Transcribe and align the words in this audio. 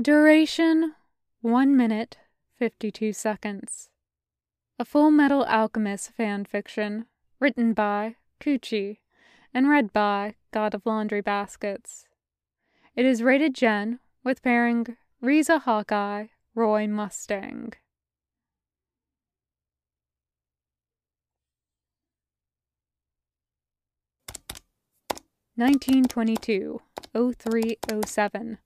Duration 0.00 0.94
1 1.42 1.76
minute 1.76 2.16
52 2.58 3.12
seconds. 3.12 3.90
A 4.78 4.84
Fullmetal 4.86 5.46
Alchemist 5.46 6.12
fan 6.12 6.46
fiction 6.46 7.04
written 7.38 7.74
by 7.74 8.16
kuchi 8.40 9.00
and 9.52 9.68
read 9.68 9.92
by 9.92 10.36
God 10.52 10.74
of 10.74 10.86
Laundry 10.86 11.20
Baskets. 11.20 12.06
It 12.96 13.04
is 13.04 13.22
rated 13.22 13.54
Gen 13.54 13.98
with 14.24 14.42
pairing 14.42 14.96
Riza 15.20 15.58
Hawkeye, 15.58 16.28
Roy 16.54 16.86
Mustang. 16.86 17.74
Nineteen 25.58 26.04
twenty 26.04 26.38
two 26.38 26.80
oh 27.14 27.32
three 27.32 27.76
oh 27.92 28.00
seven 28.06 28.56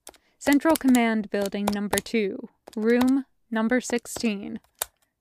Central 0.46 0.76
Command 0.76 1.30
Building 1.30 1.64
Number 1.72 1.96
2, 1.96 2.50
Room 2.76 3.24
Number 3.50 3.80
16. 3.80 4.60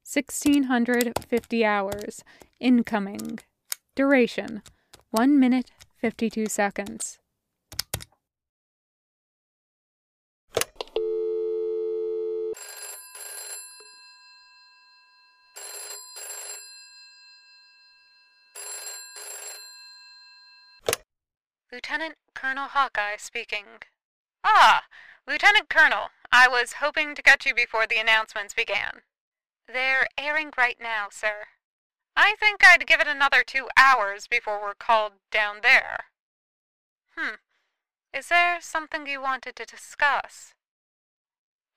1650 0.03 1.65
hours. 1.65 2.25
Incoming. 2.59 3.39
Duration 3.95 4.61
1 5.11 5.39
minute 5.39 5.71
52 6.01 6.47
seconds. 6.47 7.19
Lieutenant 21.71 22.15
Colonel 22.35 22.67
Hawkeye 22.67 23.15
speaking. 23.17 23.63
Ah, 24.43 24.83
Lieutenant 25.25 25.69
Colonel, 25.69 26.09
I 26.31 26.47
was 26.49 26.73
hoping 26.73 27.15
to 27.15 27.21
catch 27.21 27.45
you 27.45 27.55
before 27.55 27.87
the 27.87 27.97
announcements 27.97 28.53
began. 28.53 29.03
They're 29.67 30.07
airing 30.17 30.51
right 30.57 30.77
now, 30.79 31.07
sir. 31.09 31.45
I 32.15 32.35
think 32.39 32.61
I'd 32.65 32.85
give 32.85 32.99
it 32.99 33.07
another 33.07 33.43
two 33.43 33.69
hours 33.77 34.27
before 34.27 34.61
we're 34.61 34.73
called 34.73 35.13
down 35.31 35.59
there. 35.63 36.05
Hmm. 37.15 37.35
Is 38.13 38.27
there 38.27 38.59
something 38.59 39.07
you 39.07 39.21
wanted 39.21 39.55
to 39.55 39.65
discuss? 39.65 40.53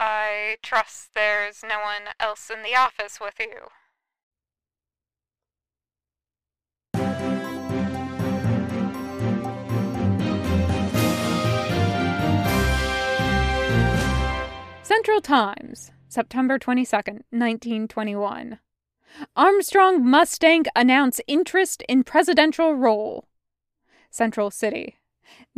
I 0.01 0.57
trust 0.63 1.15
there's 1.15 1.63
no 1.63 1.81
one 1.81 2.15
else 2.19 2.51
in 2.51 2.63
the 2.63 2.75
office 2.75 3.21
with 3.21 3.39
you. 3.39 3.69
Central 15.07 15.21
Times, 15.21 15.93
September 16.09 16.59
22nd, 16.59 17.23
1921. 17.31 18.59
Armstrong 19.37 20.05
Mustang 20.05 20.65
announce 20.75 21.21
interest 21.29 21.85
in 21.89 22.03
presidential 22.03 22.75
role. 22.75 23.29
Central 24.11 24.51
City. 24.51 24.97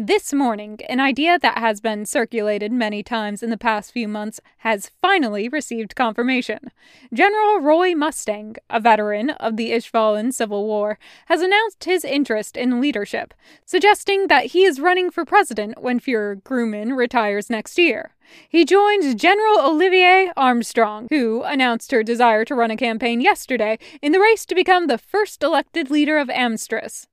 This 0.01 0.33
morning, 0.33 0.79
an 0.89 1.01
idea 1.01 1.41
that 1.41 1.59
has 1.59 1.81
been 1.81 2.07
circulated 2.07 2.71
many 2.71 3.03
times 3.03 3.43
in 3.43 3.51
the 3.51 3.59
past 3.59 3.91
few 3.91 4.07
months 4.07 4.39
has 4.59 4.93
finally 5.03 5.49
received 5.49 5.97
confirmation. 5.97 6.71
General 7.13 7.59
Roy 7.59 7.97
Mustang, 7.97 8.55
a 8.71 8.79
veteran 8.79 9.31
of 9.31 9.57
the 9.57 9.73
Ishvalan 9.73 10.33
Civil 10.33 10.67
War, 10.69 11.01
has 11.27 11.41
announced 11.41 11.83
his 11.83 12.05
interest 12.05 12.57
in 12.57 12.81
leadership, 12.81 13.35
suggesting 13.67 14.29
that 14.29 14.47
he 14.47 14.63
is 14.63 14.79
running 14.79 15.11
for 15.11 15.25
president 15.25 15.83
when 15.83 15.99
Fuhrer 15.99 16.41
Grumman 16.43 16.97
retires 16.97 17.51
next 17.51 17.77
year. 17.77 18.15
He 18.49 18.65
joins 18.65 19.17
General 19.17 19.59
Olivier 19.59 20.31
Armstrong, 20.37 21.09
who 21.11 21.43
announced 21.43 21.91
her 21.91 22.05
desire 22.05 22.45
to 22.45 22.55
run 22.55 22.71
a 22.71 22.77
campaign 22.77 23.21
yesterday 23.21 23.81
in 24.01 24.13
the 24.13 24.21
race 24.21 24.47
to 24.47 24.55
become 24.55 24.87
the 24.87 24.97
first 24.97 25.43
elected 25.43 25.91
leader 25.91 26.19
of 26.19 26.29
Amestris. 26.29 27.08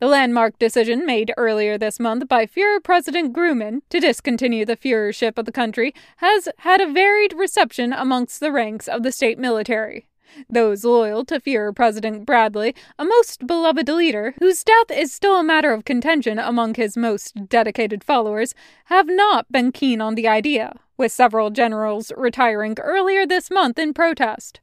The 0.00 0.06
landmark 0.06 0.60
decision 0.60 1.04
made 1.04 1.34
earlier 1.36 1.76
this 1.76 1.98
month 1.98 2.28
by 2.28 2.46
Fuhrer 2.46 2.80
President 2.80 3.34
Grumman 3.34 3.80
to 3.90 3.98
discontinue 3.98 4.64
the 4.64 4.76
Fuhrership 4.76 5.36
of 5.36 5.44
the 5.44 5.50
country 5.50 5.92
has 6.18 6.48
had 6.58 6.80
a 6.80 6.92
varied 6.92 7.32
reception 7.32 7.92
amongst 7.92 8.38
the 8.38 8.52
ranks 8.52 8.86
of 8.86 9.02
the 9.02 9.10
state 9.10 9.40
military. 9.40 10.06
Those 10.48 10.84
loyal 10.84 11.24
to 11.24 11.40
Fuhrer 11.40 11.74
President 11.74 12.24
Bradley, 12.24 12.76
a 12.96 13.04
most 13.04 13.44
beloved 13.44 13.88
leader 13.88 14.36
whose 14.38 14.62
death 14.62 14.92
is 14.92 15.12
still 15.12 15.34
a 15.34 15.42
matter 15.42 15.72
of 15.72 15.84
contention 15.84 16.38
among 16.38 16.74
his 16.74 16.96
most 16.96 17.48
dedicated 17.48 18.04
followers, 18.04 18.54
have 18.84 19.08
not 19.08 19.50
been 19.50 19.72
keen 19.72 20.00
on 20.00 20.14
the 20.14 20.28
idea, 20.28 20.78
with 20.96 21.10
several 21.10 21.50
generals 21.50 22.12
retiring 22.16 22.76
earlier 22.80 23.26
this 23.26 23.50
month 23.50 23.80
in 23.80 23.92
protest. 23.92 24.60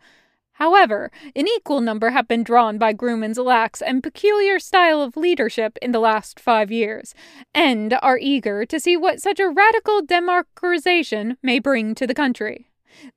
However, 0.56 1.12
an 1.36 1.50
equal 1.50 1.82
number 1.82 2.12
have 2.12 2.30
been 2.30 2.42
drawn 2.42 2.78
by 2.78 2.94
Grumman's 2.94 3.38
lax 3.38 3.82
and 3.82 4.02
peculiar 4.02 4.58
style 4.58 5.02
of 5.02 5.18
leadership 5.18 5.78
in 5.82 5.92
the 5.92 6.00
last 6.00 6.40
five 6.40 6.72
years, 6.72 7.14
and 7.54 7.98
are 8.02 8.18
eager 8.18 8.66
to 8.66 8.80
see 8.80 8.96
what 8.96 9.22
such 9.22 9.42
a 9.42 9.50
radical 9.50 10.02
democratization 10.02 11.38
may 11.44 11.60
bring 11.60 11.94
to 11.96 12.08
the 12.08 12.14
country. 12.14 12.70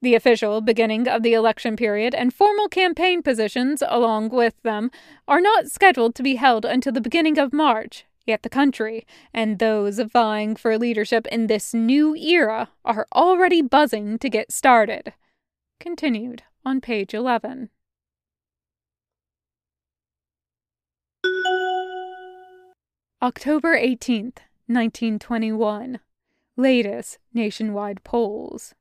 The 0.03 0.17
official 0.17 0.61
beginning 0.61 1.07
of 1.07 1.23
the 1.23 1.35
election 1.35 1.77
period 1.77 2.13
and 2.13 2.35
formal 2.35 2.69
campaign 2.69 3.23
positions 3.23 3.85
along 3.87 4.31
with 4.31 4.61
them 4.65 4.91
are 5.29 5.41
not 5.41 5.69
scheduled 5.69 6.17
to 6.17 6.25
be 6.25 6.35
held 6.35 6.65
until 6.65 6.93
the 6.93 7.01
beginning 7.01 7.39
of 7.39 7.53
March, 7.53 8.05
yet 8.27 8.43
the 8.43 8.49
country, 8.49 9.07
and 9.33 9.61
those 9.61 10.01
vying 10.01 10.57
for 10.57 10.77
leadership 10.77 11.29
in 11.29 11.47
this 11.47 11.73
new 11.73 12.17
era, 12.17 12.71
are 12.85 13.07
already 13.15 13.63
buzzing 13.63 14.19
to 14.19 14.29
get 14.29 14.51
started. 14.51 15.13
Continued 15.79 16.43
on 16.69 16.83
page 16.83 17.15
11. 17.15 17.71
October 23.23 23.75
18th, 23.75 24.41
1921. 24.67 25.99
Latest 26.59 27.19
nationwide 27.33 28.05
polls. 28.05 28.75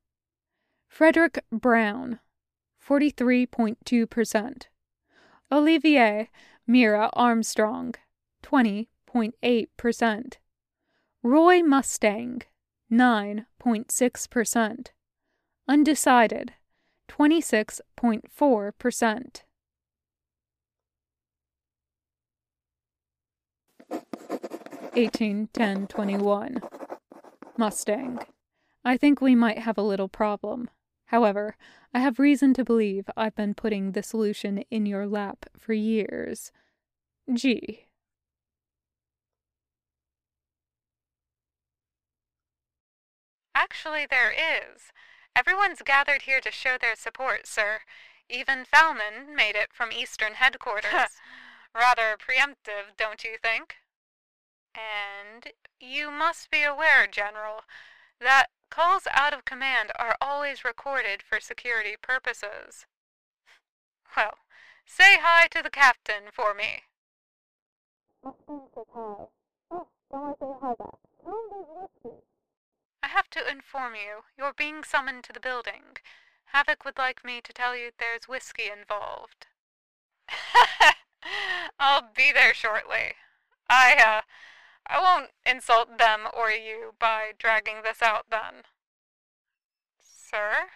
Frederick 0.89 1.39
Brown, 1.49 2.19
43.2%. 2.85 4.63
Olivier 5.49 6.29
Mira 6.67 7.09
Armstrong, 7.13 7.95
20.8%. 8.43 10.33
Roy 11.23 11.61
Mustang, 11.61 12.41
9.6%. 12.91 14.87
Undecided, 15.69 16.53
26.4%. 17.07 19.41
Eighteen 24.95 25.47
ten 25.53 25.85
twenty 25.87 26.17
one. 26.17 26.61
Mustang. 27.55 28.19
I 28.83 28.97
think 28.97 29.21
we 29.21 29.35
might 29.35 29.59
have 29.59 29.77
a 29.77 29.81
little 29.83 30.07
problem. 30.07 30.69
However, 31.05 31.55
I 31.93 31.99
have 31.99 32.19
reason 32.19 32.53
to 32.55 32.65
believe 32.65 33.05
I've 33.15 33.35
been 33.35 33.53
putting 33.53 33.91
the 33.91 34.03
solution 34.03 34.59
in 34.71 34.85
your 34.85 35.07
lap 35.07 35.45
for 35.57 35.73
years. 35.73 36.51
G. 37.33 37.87
Actually, 43.55 44.05
there 44.09 44.31
is. 44.31 44.91
Everyone's 45.37 45.83
gathered 45.83 46.23
here 46.23 46.41
to 46.41 46.49
show 46.49 46.79
their 46.79 46.95
support, 46.95 47.45
sir. 47.45 47.81
Even 48.27 48.65
Falman 48.65 49.35
made 49.35 49.55
it 49.55 49.71
from 49.71 49.91
Eastern 49.91 50.33
headquarters. 50.33 51.21
Rather 51.75 52.17
preemptive, 52.17 52.97
don't 52.97 53.23
you 53.23 53.37
think? 53.39 53.75
And 54.73 55.53
you 55.79 56.09
must 56.09 56.49
be 56.49 56.63
aware, 56.63 57.05
General, 57.05 57.61
that 58.19 58.47
calls 58.71 59.03
out 59.11 59.31
of 59.31 59.45
command 59.45 59.91
are 59.99 60.17
always 60.19 60.65
recorded 60.65 61.21
for 61.21 61.39
security 61.39 61.95
purposes. 62.01 62.87
Well, 64.15 64.39
say 64.87 65.19
hi 65.21 65.45
to 65.51 65.61
the 65.61 65.69
captain 65.69 66.31
for 66.33 66.55
me. 66.55 66.81
Oh, 68.23 68.33
don't 70.09 70.39
say 70.39 70.47
hi 70.59 70.73
back. 70.79 70.97
I 73.03 73.07
have 73.07 73.29
to 73.31 73.49
inform 73.49 73.95
you, 73.95 74.23
you're 74.37 74.53
being 74.53 74.83
summoned 74.83 75.23
to 75.25 75.33
the 75.33 75.39
building. 75.39 75.97
Havoc 76.45 76.85
would 76.85 76.97
like 76.97 77.23
me 77.23 77.41
to 77.41 77.53
tell 77.53 77.75
you 77.75 77.91
there's 77.97 78.27
whiskey 78.27 78.69
involved. 78.71 79.47
I'll 81.79 82.09
be 82.15 82.31
there 82.33 82.53
shortly. 82.53 83.15
I, 83.69 83.95
uh, 83.95 84.21
I 84.87 84.99
won't 84.99 85.31
insult 85.45 85.97
them 85.97 86.21
or 86.35 86.49
you 86.49 86.93
by 86.99 87.33
dragging 87.37 87.83
this 87.83 88.01
out 88.01 88.25
then. 88.29 88.63
Sir? 89.99 90.69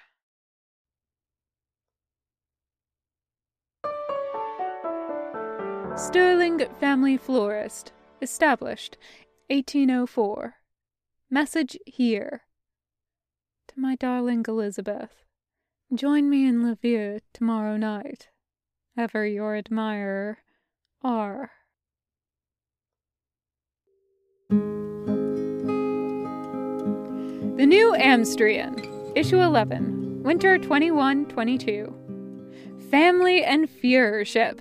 Sterling 5.95 6.65
Family 6.79 7.17
Florist, 7.17 7.91
established 8.21 8.97
1804. 9.50 10.60
Message 11.33 11.77
here. 11.85 12.41
to 13.69 13.79
my 13.79 13.95
darling 13.95 14.43
Elizabeth. 14.49 15.23
Join 15.95 16.29
me 16.29 16.45
in 16.45 16.61
Levere 16.61 17.21
tomorrow 17.33 17.77
night. 17.77 18.27
Ever 18.97 19.25
your 19.25 19.55
admirer, 19.55 20.39
R. 21.01 21.51
The 24.49 24.57
New 27.65 27.95
Amestrian, 27.95 29.13
Issue 29.15 29.39
11, 29.39 30.23
Winter 30.23 30.57
21 30.57 31.27
22. 31.27 31.95
Family 32.89 33.41
and 33.41 33.69
Führership. 33.69 34.59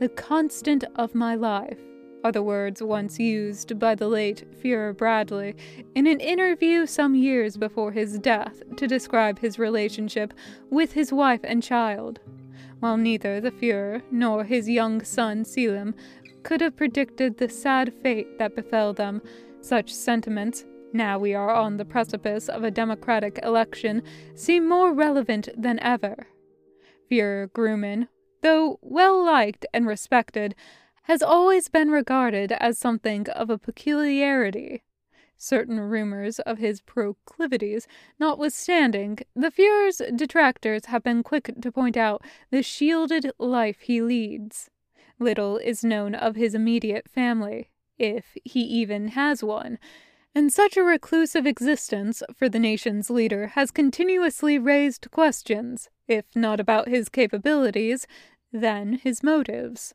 The 0.00 0.10
constant 0.10 0.84
of 0.96 1.14
my 1.14 1.34
life 1.34 1.78
are 2.24 2.32
the 2.32 2.42
words 2.42 2.82
once 2.82 3.18
used 3.18 3.78
by 3.78 3.94
the 3.94 4.08
late 4.08 4.46
Fuhrer 4.62 4.96
Bradley 4.96 5.54
in 5.94 6.06
an 6.06 6.20
interview 6.20 6.86
some 6.86 7.14
years 7.14 7.56
before 7.56 7.92
his 7.92 8.18
death 8.18 8.62
to 8.76 8.86
describe 8.86 9.38
his 9.38 9.58
relationship 9.58 10.32
with 10.70 10.92
his 10.92 11.12
wife 11.12 11.40
and 11.42 11.62
child. 11.62 12.20
While 12.80 12.96
neither 12.96 13.40
the 13.40 13.50
Fuhrer 13.50 14.02
nor 14.10 14.44
his 14.44 14.68
young 14.68 15.02
son 15.02 15.44
Selim 15.44 15.94
could 16.42 16.60
have 16.60 16.76
predicted 16.76 17.38
the 17.38 17.48
sad 17.48 17.92
fate 18.02 18.38
that 18.38 18.56
befell 18.56 18.92
them, 18.92 19.22
such 19.60 19.92
sentiments, 19.92 20.64
now 20.92 21.18
we 21.18 21.34
are 21.34 21.50
on 21.50 21.76
the 21.76 21.84
precipice 21.84 22.48
of 22.48 22.64
a 22.64 22.70
democratic 22.70 23.38
election, 23.42 24.02
seem 24.34 24.68
more 24.68 24.92
relevant 24.92 25.48
than 25.56 25.78
ever. 25.80 26.26
Fuhrer 27.10 27.48
Grumman, 27.50 28.08
though 28.42 28.78
well 28.82 29.24
liked 29.24 29.64
and 29.72 29.86
respected, 29.86 30.54
has 31.02 31.22
always 31.22 31.68
been 31.68 31.90
regarded 31.90 32.52
as 32.52 32.78
something 32.78 33.28
of 33.30 33.50
a 33.50 33.58
peculiarity. 33.58 34.82
Certain 35.36 35.80
rumors 35.80 36.38
of 36.40 36.58
his 36.58 36.80
proclivities 36.80 37.88
notwithstanding, 38.20 39.18
the 39.34 39.50
Fuhrer's 39.50 40.00
detractors 40.14 40.86
have 40.86 41.02
been 41.02 41.24
quick 41.24 41.50
to 41.60 41.72
point 41.72 41.96
out 41.96 42.22
the 42.50 42.62
shielded 42.62 43.32
life 43.38 43.80
he 43.80 44.00
leads. 44.00 44.70
Little 45.18 45.56
is 45.58 45.82
known 45.82 46.14
of 46.14 46.36
his 46.36 46.54
immediate 46.54 47.08
family, 47.08 47.70
if 47.98 48.36
he 48.44 48.60
even 48.60 49.08
has 49.08 49.42
one, 49.42 49.78
and 50.34 50.52
such 50.52 50.76
a 50.76 50.82
reclusive 50.82 51.46
existence 51.46 52.22
for 52.32 52.48
the 52.48 52.60
nation's 52.60 53.10
leader 53.10 53.48
has 53.48 53.70
continuously 53.72 54.58
raised 54.58 55.10
questions, 55.10 55.88
if 56.06 56.24
not 56.36 56.60
about 56.60 56.88
his 56.88 57.08
capabilities, 57.08 58.06
then 58.52 59.00
his 59.02 59.22
motives 59.22 59.94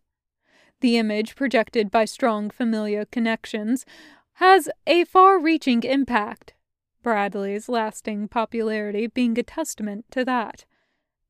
the 0.81 0.97
image 0.97 1.35
projected 1.35 1.89
by 1.91 2.06
strong 2.06 2.50
familial 2.50 3.06
connections, 3.06 3.85
has 4.33 4.69
a 4.85 5.03
far 5.06 5.39
reaching 5.39 5.83
impact, 5.83 6.53
Bradley's 7.01 7.69
lasting 7.69 8.27
popularity 8.27 9.07
being 9.07 9.38
a 9.39 9.44
testament 9.44 10.06
to 10.12 10.25
that. 10.25 10.65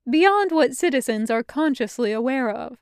Beyond 0.09 0.51
what 0.51 0.73
citizens 0.73 1.29
are 1.29 1.43
consciously 1.43 2.11
aware 2.11 2.49
of. 2.49 2.77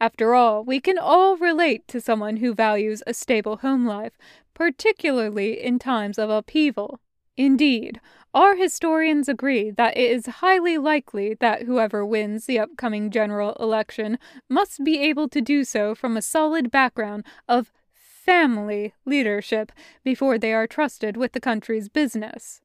After 0.00 0.34
all, 0.34 0.64
we 0.64 0.80
can 0.80 0.98
all 0.98 1.36
relate 1.36 1.86
to 1.88 2.00
someone 2.00 2.38
who 2.38 2.54
values 2.54 3.02
a 3.06 3.14
stable 3.14 3.58
home 3.58 3.86
life, 3.86 4.16
particularly 4.54 5.62
in 5.62 5.78
times 5.78 6.18
of 6.18 6.30
upheaval. 6.30 7.00
Indeed, 7.38 8.00
our 8.34 8.56
historians 8.56 9.28
agree 9.28 9.70
that 9.70 9.96
it 9.96 10.10
is 10.10 10.26
highly 10.26 10.76
likely 10.76 11.34
that 11.34 11.62
whoever 11.62 12.04
wins 12.04 12.46
the 12.46 12.58
upcoming 12.58 13.12
general 13.12 13.54
election 13.60 14.18
must 14.48 14.82
be 14.82 14.98
able 14.98 15.28
to 15.28 15.40
do 15.40 15.62
so 15.62 15.94
from 15.94 16.16
a 16.16 16.22
solid 16.22 16.68
background 16.68 17.24
of 17.48 17.72
family 17.92 18.92
leadership 19.04 19.70
before 20.02 20.36
they 20.36 20.52
are 20.52 20.66
trusted 20.66 21.16
with 21.16 21.30
the 21.30 21.40
country's 21.40 21.88
business. 21.88 22.60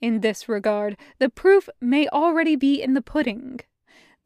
In 0.00 0.20
this 0.20 0.48
regard, 0.48 0.96
the 1.18 1.28
proof 1.28 1.68
may 1.78 2.08
already 2.08 2.56
be 2.56 2.80
in 2.80 2.94
the 2.94 3.02
pudding. 3.02 3.60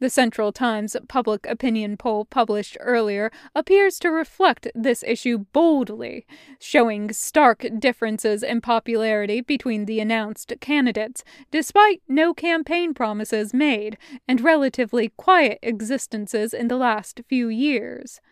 The 0.01 0.09
Central 0.09 0.51
Times 0.51 0.97
public 1.09 1.47
opinion 1.47 1.99
poll 1.99 2.25
published 2.25 2.79
earlier 2.81 3.31
appears 3.55 3.99
to 3.99 4.11
reflect 4.11 4.67
this 4.75 5.05
issue 5.07 5.45
boldly, 5.53 6.27
showing 6.59 7.13
stark 7.13 7.67
differences 7.79 8.43
in 8.43 8.63
popularity 8.63 9.43
between 9.43 9.85
the 9.85 10.01
announced 10.01 10.55
candidates, 10.59 11.23
despite 11.51 12.01
no 12.09 12.33
campaign 12.33 12.95
promises 12.95 13.53
made 13.53 13.99
and 14.27 14.41
relatively 14.41 15.11
quiet 15.19 15.59
existences 15.63 16.55
in 16.55 16.69
the 16.69 16.79
last 16.79 17.21
few 17.29 17.49
years. 17.49 18.23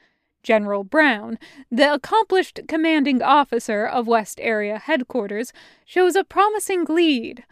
General 0.42 0.84
Brown, 0.84 1.38
the 1.70 1.92
accomplished 1.92 2.60
commanding 2.66 3.20
officer 3.20 3.84
of 3.84 4.06
West 4.06 4.40
Area 4.40 4.78
Headquarters, 4.78 5.52
shows 5.84 6.16
a 6.16 6.24
promising 6.24 6.86
lead 6.88 7.44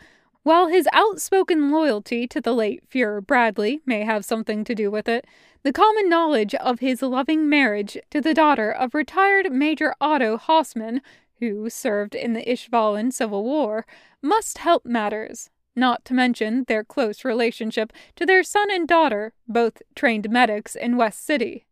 while 0.47 0.69
his 0.69 0.87
outspoken 0.93 1.73
loyalty 1.73 2.25
to 2.25 2.41
the 2.41 2.55
late 2.55 2.89
Fuhrer 2.89 3.21
Bradley 3.21 3.81
may 3.85 4.05
have 4.05 4.25
something 4.25 4.63
to 4.63 4.77
do 4.77 4.93
with 4.93 5.09
it, 5.09 5.27
the 5.65 5.73
common 5.73 6.09
knowledge 6.09 6.55
of 6.55 6.79
his 6.79 7.03
loving 7.03 7.49
marriage 7.49 7.99
to 8.11 8.21
the 8.21 8.33
daughter 8.33 8.71
of 8.71 8.95
retired 8.95 9.51
Major 9.51 9.93
Otto 10.01 10.37
Hausmann, 10.37 11.01
who 11.41 11.69
served 11.69 12.15
in 12.15 12.35
the 12.35 12.45
Ishvalan 12.45 13.13
Civil 13.13 13.43
War, 13.43 13.87
must 14.23 14.59
help 14.59 14.87
matters, 14.87 15.51
not 15.75 16.05
to 16.05 16.15
mention 16.15 16.63
their 16.69 16.85
close 16.85 17.25
relationship 17.25 17.93
to 18.15 18.25
their 18.25 18.45
son 18.45 18.69
and 18.71 18.87
daughter, 18.87 19.33
both 19.49 19.83
trained 19.97 20.31
medics 20.31 20.77
in 20.77 20.97
West 20.97 21.27
City. 21.27 21.67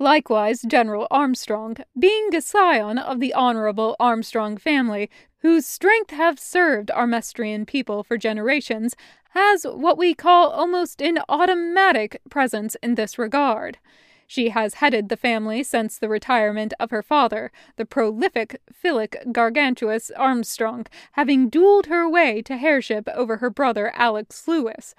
Likewise, 0.00 0.62
General 0.62 1.06
Armstrong, 1.12 1.76
being 1.96 2.34
a 2.34 2.40
scion 2.40 2.98
of 2.98 3.20
the 3.20 3.32
Honorable 3.32 3.94
Armstrong 4.00 4.56
family, 4.56 5.08
whose 5.44 5.66
strength 5.66 6.10
have 6.10 6.40
served 6.40 6.90
our 6.92 7.06
Mestrian 7.06 7.66
people 7.66 8.02
for 8.02 8.16
generations, 8.16 8.96
has 9.32 9.64
what 9.64 9.98
we 9.98 10.14
call 10.14 10.48
almost 10.48 11.02
an 11.02 11.18
automatic 11.28 12.18
presence 12.30 12.78
in 12.82 12.94
this 12.94 13.18
regard. 13.18 13.76
She 14.26 14.48
has 14.48 14.76
headed 14.76 15.10
the 15.10 15.18
family 15.18 15.62
since 15.62 15.98
the 15.98 16.08
retirement 16.08 16.72
of 16.80 16.90
her 16.90 17.02
father, 17.02 17.52
the 17.76 17.84
prolific 17.84 18.58
Philip 18.72 19.16
Gargantos 19.32 20.10
Armstrong, 20.16 20.86
having 21.12 21.50
duelled 21.50 21.86
her 21.86 22.08
way 22.08 22.40
to 22.40 22.54
heirship 22.54 23.06
over 23.14 23.36
her 23.36 23.50
brother 23.50 23.92
Alex 23.94 24.48
Louis. 24.48 24.94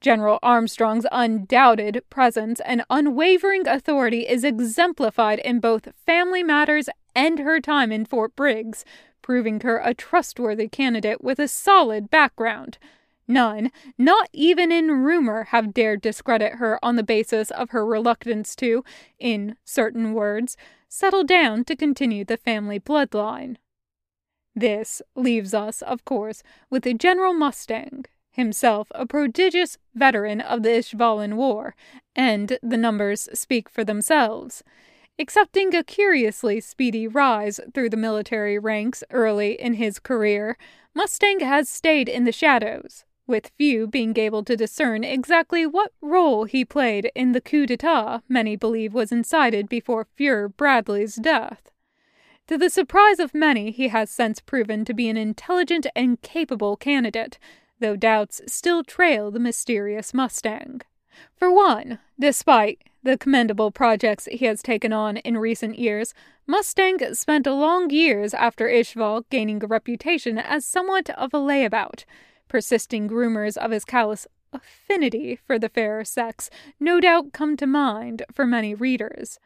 General 0.00 0.38
Armstrong's 0.42 1.04
undoubted 1.12 2.02
presence 2.08 2.60
and 2.60 2.82
unwavering 2.88 3.68
authority 3.68 4.26
is 4.26 4.42
exemplified 4.42 5.38
in 5.40 5.60
both 5.60 5.92
family 6.06 6.42
matters 6.42 6.88
and 7.14 7.40
her 7.40 7.60
time 7.60 7.92
in 7.92 8.06
Fort 8.06 8.34
Briggs, 8.36 8.86
proving 9.26 9.58
her 9.62 9.78
a 9.78 9.92
trustworthy 9.92 10.68
candidate 10.68 11.20
with 11.20 11.40
a 11.40 11.48
solid 11.48 12.08
background. 12.08 12.78
None, 13.26 13.72
not 13.98 14.28
even 14.32 14.70
in 14.70 15.02
rumor, 15.02 15.48
have 15.50 15.74
dared 15.74 16.00
discredit 16.00 16.54
her 16.54 16.78
on 16.80 16.94
the 16.94 17.02
basis 17.02 17.50
of 17.50 17.70
her 17.70 17.84
reluctance 17.84 18.54
to, 18.54 18.84
in 19.18 19.56
certain 19.64 20.12
words, 20.12 20.56
settle 20.88 21.24
down 21.24 21.64
to 21.64 21.74
continue 21.74 22.24
the 22.24 22.36
family 22.36 22.78
bloodline. 22.78 23.56
This 24.54 25.02
leaves 25.16 25.52
us, 25.52 25.82
of 25.82 26.04
course, 26.04 26.44
with 26.70 26.84
the 26.84 26.94
General 26.94 27.34
Mustang, 27.34 28.04
himself 28.30 28.92
a 28.94 29.06
prodigious 29.06 29.76
veteran 29.92 30.40
of 30.40 30.62
the 30.62 30.68
Ishvalan 30.68 31.34
War, 31.34 31.74
and 32.14 32.60
the 32.62 32.76
numbers 32.76 33.28
speak 33.34 33.68
for 33.68 33.82
themselves 33.82 34.62
accepting 35.18 35.74
a 35.74 35.82
curiously 35.82 36.60
speedy 36.60 37.06
rise 37.08 37.60
through 37.72 37.90
the 37.90 37.96
military 37.96 38.58
ranks 38.58 39.02
early 39.10 39.60
in 39.60 39.74
his 39.74 39.98
career, 39.98 40.56
Mustang 40.94 41.40
has 41.40 41.68
stayed 41.68 42.08
in 42.08 42.24
the 42.24 42.32
shadows, 42.32 43.04
with 43.26 43.52
few 43.58 43.86
being 43.86 44.16
able 44.18 44.44
to 44.44 44.56
discern 44.56 45.04
exactly 45.04 45.66
what 45.66 45.92
role 46.00 46.44
he 46.44 46.64
played 46.64 47.10
in 47.14 47.32
the 47.32 47.40
coup 47.40 47.66
d'etat 47.66 48.20
many 48.28 48.56
believe 48.56 48.94
was 48.94 49.12
incited 49.12 49.68
before 49.68 50.06
Fuhrer 50.18 50.54
Bradley's 50.56 51.16
death. 51.16 51.70
To 52.46 52.56
the 52.56 52.70
surprise 52.70 53.18
of 53.18 53.34
many, 53.34 53.72
he 53.72 53.88
has 53.88 54.10
since 54.10 54.40
proven 54.40 54.84
to 54.84 54.94
be 54.94 55.08
an 55.08 55.16
intelligent 55.16 55.86
and 55.96 56.20
capable 56.22 56.76
candidate, 56.76 57.38
though 57.80 57.96
doubts 57.96 58.40
still 58.46 58.84
trail 58.84 59.30
the 59.30 59.40
mysterious 59.40 60.14
Mustang. 60.14 60.82
For 61.34 61.52
one, 61.52 61.98
despite 62.18 62.82
the 63.06 63.16
commendable 63.16 63.70
projects 63.70 64.28
he 64.30 64.44
has 64.46 64.62
taken 64.62 64.92
on 64.92 65.16
in 65.18 65.38
recent 65.38 65.78
years, 65.78 66.12
Mustang 66.46 66.98
spent 67.14 67.46
long 67.46 67.88
years 67.90 68.34
after 68.34 68.66
Ishval 68.66 69.24
gaining 69.30 69.62
a 69.62 69.66
reputation 69.66 70.38
as 70.38 70.64
somewhat 70.64 71.08
of 71.10 71.32
a 71.32 71.38
layabout. 71.38 72.04
Persisting 72.48 73.06
rumors 73.06 73.56
of 73.56 73.70
his 73.70 73.84
callous 73.84 74.26
affinity 74.52 75.38
for 75.46 75.58
the 75.58 75.68
fairer 75.68 76.04
sex 76.04 76.50
no 76.80 77.00
doubt 77.00 77.32
come 77.32 77.56
to 77.56 77.66
mind 77.66 78.24
for 78.32 78.46
many 78.46 78.74
readers. 78.74 79.38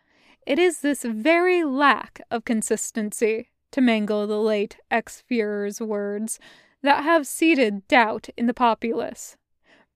It 0.46 0.58
is 0.58 0.80
this 0.80 1.02
very 1.02 1.62
lack 1.62 2.20
of 2.30 2.44
consistency, 2.44 3.50
to 3.72 3.80
mangle 3.80 4.26
the 4.26 4.40
late 4.40 4.78
ex 4.90 5.22
Führer's 5.30 5.80
words, 5.80 6.38
that 6.82 7.04
have 7.04 7.26
seeded 7.26 7.86
doubt 7.88 8.30
in 8.36 8.46
the 8.46 8.54
populace. 8.54 9.36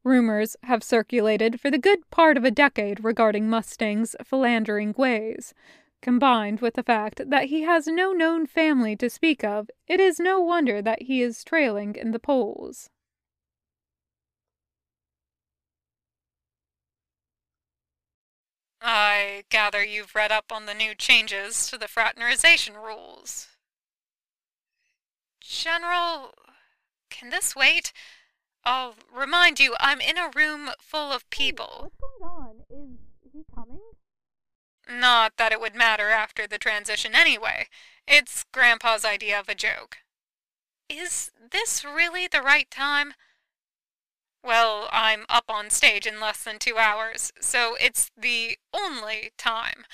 Rumors 0.04 0.54
have 0.64 0.84
circulated 0.84 1.58
for 1.58 1.70
the 1.70 1.78
good 1.78 2.08
part 2.10 2.36
of 2.36 2.44
a 2.44 2.50
decade 2.50 3.02
regarding 3.02 3.48
Mustang's 3.48 4.14
philandering 4.22 4.94
ways. 4.98 5.54
Combined 6.02 6.60
with 6.60 6.74
the 6.74 6.82
fact 6.82 7.22
that 7.30 7.46
he 7.46 7.62
has 7.62 7.86
no 7.86 8.12
known 8.12 8.46
family 8.46 8.94
to 8.96 9.08
speak 9.08 9.42
of, 9.42 9.70
it 9.86 10.00
is 10.00 10.20
no 10.20 10.38
wonder 10.40 10.82
that 10.82 11.02
he 11.02 11.22
is 11.22 11.42
trailing 11.42 11.94
in 11.94 12.10
the 12.10 12.18
polls. 12.18 12.90
I 18.82 19.44
gather 19.48 19.82
you've 19.82 20.14
read 20.14 20.30
up 20.30 20.52
on 20.52 20.66
the 20.66 20.74
new 20.74 20.94
changes 20.94 21.70
to 21.70 21.78
the 21.78 21.88
fraternization 21.88 22.74
rules. 22.74 23.48
General, 25.40 26.34
can 27.08 27.30
this 27.30 27.56
wait? 27.56 27.94
I'll 28.66 28.94
remind 29.14 29.60
you, 29.60 29.74
I'm 29.78 30.00
in 30.00 30.16
a 30.16 30.30
room 30.34 30.70
full 30.80 31.12
of 31.12 31.28
people. 31.30 31.90
What's 31.90 31.96
going 32.20 32.30
on? 32.30 32.96
Is 33.24 33.32
he 33.32 33.44
coming? 33.54 33.80
Not 34.88 35.32
that 35.36 35.52
it 35.52 35.60
would 35.60 35.74
matter 35.74 36.10
after 36.10 36.46
the 36.46 36.58
transition 36.58 37.14
anyway. 37.14 37.68
It's 38.06 38.44
Grandpa's 38.52 39.04
idea 39.04 39.38
of 39.38 39.48
a 39.48 39.54
joke. 39.54 39.98
Is 40.88 41.30
this 41.50 41.84
really 41.84 42.26
the 42.26 42.42
right 42.42 42.70
time? 42.70 43.14
Well, 44.42 44.88
I'm 44.92 45.24
up 45.30 45.44
on 45.48 45.70
stage 45.70 46.06
in 46.06 46.20
less 46.20 46.44
than 46.44 46.58
two 46.58 46.76
hours, 46.76 47.32
so 47.40 47.76
it's 47.80 48.10
the 48.16 48.58
only 48.74 49.32
time. 49.38 49.86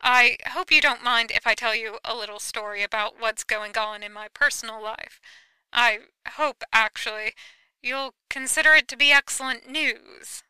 I 0.00 0.36
hope 0.48 0.70
you 0.70 0.80
don't 0.80 1.02
mind 1.02 1.32
if 1.34 1.46
I 1.46 1.54
tell 1.54 1.74
you 1.74 1.98
a 2.04 2.14
little 2.14 2.38
story 2.38 2.84
about 2.84 3.14
what's 3.18 3.42
going 3.42 3.76
on 3.76 4.04
in 4.04 4.12
my 4.12 4.28
personal 4.32 4.80
life. 4.80 5.20
I 5.72 5.98
hope, 6.28 6.62
actually, 6.72 7.32
you'll 7.86 8.14
consider 8.28 8.72
it 8.72 8.88
to 8.88 8.96
be 8.96 9.12
excellent 9.12 9.70
news. 9.70 10.42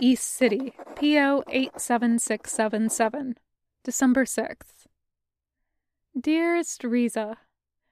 East 0.00 0.24
City, 0.24 0.72
PO 0.96 1.44
87677, 1.48 3.36
December 3.84 4.24
6th. 4.24 4.86
Dearest 6.18 6.82
Riza, 6.82 7.36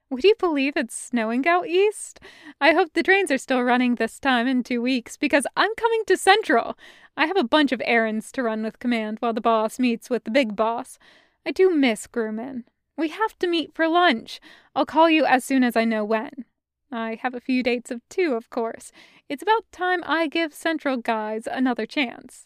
would 0.09 0.23
you 0.23 0.35
believe 0.39 0.75
it's 0.75 0.95
snowing 0.95 1.47
out 1.47 1.67
east? 1.67 2.19
I 2.59 2.73
hope 2.73 2.93
the 2.93 3.03
trains 3.03 3.31
are 3.31 3.37
still 3.37 3.61
running 3.63 3.95
this 3.95 4.19
time 4.19 4.47
in 4.47 4.63
two 4.63 4.81
weeks 4.81 5.15
because 5.17 5.47
I'm 5.55 5.73
coming 5.75 6.03
to 6.07 6.17
Central. 6.17 6.77
I 7.15 7.27
have 7.27 7.37
a 7.37 7.43
bunch 7.43 7.71
of 7.71 7.81
errands 7.85 8.31
to 8.33 8.43
run 8.43 8.63
with 8.63 8.79
Command 8.79 9.17
while 9.19 9.33
the 9.33 9.41
boss 9.41 9.79
meets 9.79 10.09
with 10.09 10.23
the 10.23 10.31
big 10.31 10.55
boss. 10.55 10.97
I 11.45 11.51
do 11.51 11.73
miss 11.73 12.07
Grumman. 12.07 12.63
We 12.97 13.09
have 13.09 13.37
to 13.39 13.47
meet 13.47 13.73
for 13.73 13.87
lunch. 13.87 14.39
I'll 14.75 14.85
call 14.85 15.09
you 15.09 15.25
as 15.25 15.43
soon 15.43 15.63
as 15.63 15.75
I 15.75 15.85
know 15.85 16.03
when. 16.05 16.45
I 16.91 17.17
have 17.21 17.33
a 17.33 17.39
few 17.39 17.63
dates 17.63 17.89
of 17.89 18.01
two, 18.07 18.33
of 18.33 18.49
course. 18.49 18.91
It's 19.27 19.41
about 19.41 19.71
time 19.71 20.03
I 20.05 20.27
give 20.27 20.53
Central 20.53 20.97
guys 20.97 21.47
another 21.47 21.87
chance. 21.87 22.45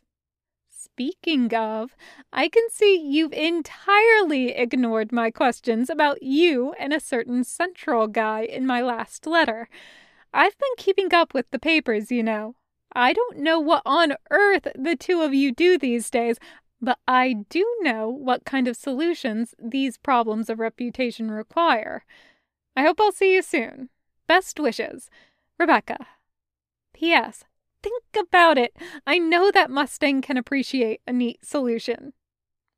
Speaking 0.69 1.53
of, 1.53 1.95
I 2.31 2.47
can 2.47 2.63
see 2.71 2.97
you've 2.97 3.33
entirely 3.33 4.55
ignored 4.55 5.11
my 5.11 5.31
questions 5.31 5.89
about 5.89 6.23
you 6.23 6.73
and 6.79 6.93
a 6.93 6.99
certain 6.99 7.43
Central 7.43 8.07
guy 8.07 8.41
in 8.41 8.65
my 8.65 8.81
last 8.81 9.27
letter. 9.27 9.67
I've 10.33 10.57
been 10.57 10.75
keeping 10.77 11.13
up 11.13 11.33
with 11.33 11.51
the 11.51 11.59
papers, 11.59 12.09
you 12.09 12.23
know. 12.23 12.55
I 12.93 13.11
don't 13.11 13.39
know 13.39 13.59
what 13.59 13.83
on 13.85 14.13
earth 14.31 14.67
the 14.75 14.95
two 14.95 15.21
of 15.21 15.33
you 15.33 15.51
do 15.51 15.77
these 15.77 16.09
days, 16.09 16.37
but 16.81 16.99
I 17.07 17.45
do 17.49 17.65
know 17.81 18.09
what 18.09 18.45
kind 18.45 18.67
of 18.67 18.77
solutions 18.77 19.55
these 19.59 19.97
problems 19.97 20.49
of 20.49 20.59
reputation 20.59 21.31
require. 21.31 22.05
I 22.75 22.83
hope 22.83 22.99
I'll 23.01 23.11
see 23.11 23.33
you 23.33 23.41
soon. 23.41 23.89
Best 24.27 24.59
wishes, 24.59 25.09
Rebecca. 25.57 26.07
P.S. 26.93 27.43
Think 27.81 28.03
about 28.17 28.57
it. 28.57 28.75
I 29.05 29.17
know 29.17 29.51
that 29.51 29.71
Mustang 29.71 30.21
can 30.21 30.37
appreciate 30.37 31.01
a 31.07 31.13
neat 31.13 31.45
solution. 31.45 32.13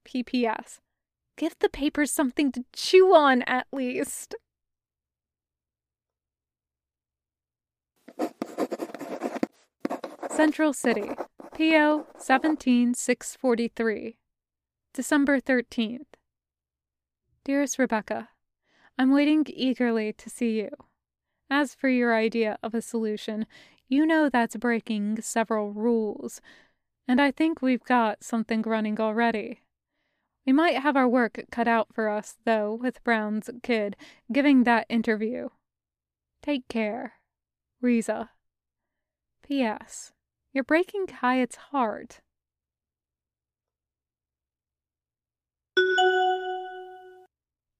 P.P.S. 0.06 0.79
Give 1.38 1.56
the 1.60 1.70
papers 1.70 2.12
something 2.12 2.51
to 2.51 2.65
chew 2.74 3.15
on 3.15 3.44
at 3.44 3.68
least. 3.72 4.36
Central 10.29 10.74
City, 10.74 11.12
P.O. 11.60 12.08
17643, 12.18 14.18
December 14.94 15.42
13th. 15.42 16.06
Dearest 17.44 17.78
Rebecca, 17.78 18.30
I'm 18.98 19.12
waiting 19.12 19.46
eagerly 19.46 20.13
to 20.13 20.30
see 20.30 20.51
you. 20.51 20.70
As 21.50 21.75
for 21.75 21.89
your 21.89 22.16
idea 22.16 22.58
of 22.63 22.74
a 22.74 22.82
solution, 22.82 23.46
you 23.89 24.06
know 24.06 24.30
that's 24.30 24.56
breaking 24.56 25.22
several 25.22 25.74
rules, 25.74 26.39
and 27.10 27.20
I 27.20 27.30
think 27.30 27.62
we've 27.62 27.84
got 27.84 28.24
something 28.24 28.62
running 28.62 29.01
already. 29.01 29.60
We 30.46 30.54
might 30.54 30.78
have 30.78 30.96
our 30.96 31.10
work 31.10 31.44
cut 31.51 31.68
out 31.68 31.94
for 31.94 32.08
us, 32.08 32.38
though, 32.46 32.74
with 32.74 33.04
Brown's 33.04 33.50
kid 33.63 33.98
giving 34.32 34.63
that 34.63 34.86
interview. 34.88 35.50
Take 36.42 36.70
care. 36.70 37.16
Riza. 37.82 38.30
P.S. 39.46 40.13
You're 40.51 40.63
breaking 40.63 41.08
Hayate's 41.22 41.56
heart. 41.72 42.22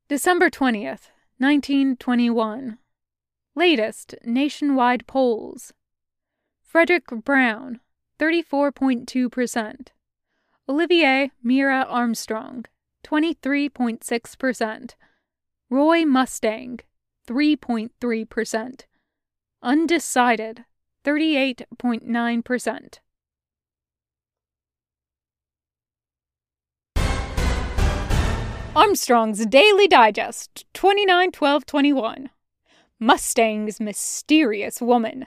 December 0.08 0.50
20th, 0.50 1.10
1921. 1.40 2.78
Latest 3.56 4.16
nationwide 4.24 5.08
polls. 5.08 5.74
Frederick 6.62 7.08
Brown, 7.08 7.80
34.2%. 8.20 9.88
Olivier 10.68 11.32
Mira 11.42 11.86
Armstrong, 11.90 12.66
23.6%. 13.04 14.92
Roy 15.72 16.06
Mustang, 16.06 16.80
3.3%. 17.28 18.82
Undecided, 19.64 20.66
38.9%. 21.06 23.00
Armstrong's 28.75 29.46
Daily 29.46 29.88
Digest, 29.88 30.65
29 30.74 31.32
12 31.32 31.65
21. 31.65 32.29
Mustang's 33.00 33.79
mysterious 33.79 34.82
woman. 34.82 35.25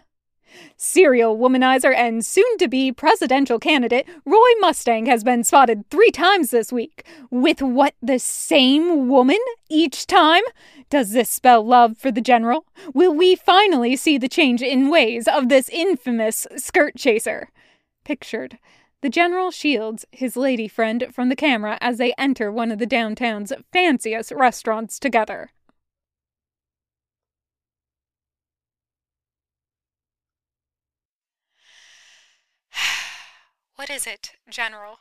Serial 0.76 1.36
womanizer 1.36 1.94
and 1.94 2.24
soon 2.24 2.58
to 2.58 2.68
be 2.68 2.92
presidential 2.92 3.58
candidate 3.58 4.08
Roy 4.24 4.50
Mustang 4.60 5.06
has 5.06 5.24
been 5.24 5.44
spotted 5.44 5.88
three 5.90 6.10
times 6.10 6.50
this 6.50 6.72
week. 6.72 7.06
With 7.30 7.62
what, 7.62 7.94
the 8.02 8.18
same 8.18 9.08
woman 9.08 9.38
each 9.68 10.06
time? 10.06 10.42
Does 10.90 11.12
this 11.12 11.30
spell 11.30 11.64
love 11.64 11.96
for 11.96 12.10
the 12.10 12.20
general? 12.20 12.66
Will 12.92 13.14
we 13.14 13.34
finally 13.34 13.96
see 13.96 14.18
the 14.18 14.28
change 14.28 14.62
in 14.62 14.90
ways 14.90 15.26
of 15.26 15.48
this 15.48 15.68
infamous 15.68 16.46
skirt 16.56 16.96
chaser? 16.96 17.50
Pictured. 18.04 18.58
The 19.02 19.08
general 19.08 19.50
shields 19.50 20.04
his 20.12 20.36
lady 20.36 20.68
friend 20.68 21.06
from 21.10 21.28
the 21.28 21.36
camera 21.36 21.76
as 21.80 21.98
they 21.98 22.12
enter 22.16 22.52
one 22.52 22.70
of 22.70 22.78
the 22.78 22.86
downtown's 22.86 23.52
fanciest 23.72 24.30
restaurants 24.30 25.00
together. 25.00 25.50
What 33.76 33.90
is 33.90 34.06
it, 34.06 34.32
General? 34.48 35.00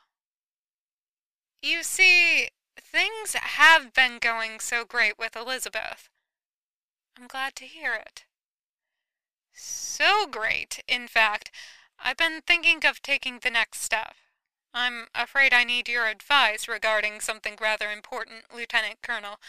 You 1.62 1.84
see, 1.84 2.50
things 2.80 3.34
have 3.34 3.94
been 3.94 4.18
going 4.20 4.60
so 4.60 4.86
great 4.86 5.20
with 5.20 5.36
Elizabeth. 5.36 6.10
I'm 7.18 7.28
glad 7.28 7.56
to 7.58 7.66
hear 7.66 7.94
it. 7.94 8.26
So 9.54 10.26
great, 10.26 10.84
in 10.88 11.08
fact, 11.08 11.52
I've 12.00 12.18
been 12.18 12.42
thinking 12.42 12.86
of 12.86 13.02
taking 13.02 13.40
the 13.40 13.52
next 13.52 13.82
step. 13.82 14.16
I'm 14.74 15.08
afraid 15.14 15.54
I 15.54 15.64
need 15.64 15.90
your 15.90 16.08
advice 16.08 16.68
regarding 16.68 17.20
something 17.20 17.58
rather 17.62 17.92
important, 17.92 18.46
Lieutenant 18.56 19.02
Colonel. 19.04 19.40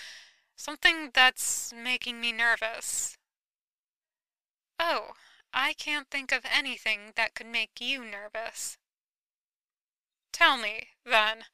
Something 0.57 1.11
that's 1.15 1.73
making 1.73 2.21
me 2.21 2.33
nervous. 2.33 3.17
Oh, 4.79 5.13
I 5.55 5.73
can't 5.75 6.11
think 6.11 6.33
of 6.33 6.45
anything 6.45 7.13
that 7.15 7.35
could 7.35 7.47
make 7.47 7.81
you 7.81 8.05
nervous. 8.05 8.77
Tell 10.33 10.57
me, 10.57 10.89
then, 11.05 11.45